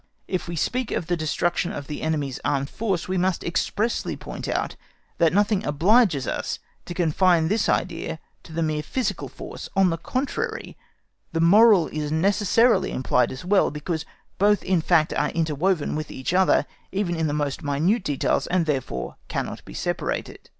[0.27, 4.47] If we speak of the destruction of the enemy's armed force, we must expressly point
[4.47, 4.75] out
[5.19, 9.99] that nothing obliges us to confine this idea to the mere physical force; on the
[9.99, 10.75] contrary,
[11.33, 14.03] the moral is necessarily implied as well, because
[14.39, 18.65] both in fact are interwoven with each other, even in the most minute details, and
[18.65, 20.49] therefore cannot be separated.